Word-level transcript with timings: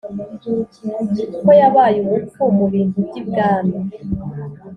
kuko 1.33 1.49
yabaye 1.61 1.97
umupfu, 2.03 2.41
mu 2.57 2.65
bintu 2.73 2.97
by' 3.07 3.17
ibwami. 3.21 3.75